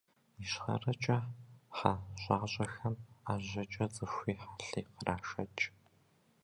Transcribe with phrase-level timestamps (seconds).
[0.43, 1.17] Ищхъэрэкӏэ
[1.75, 5.63] хьэ щӏащӏэхэм ӏэжьэкӏэ цӏыхуи хьэлъи кърашэкӏ.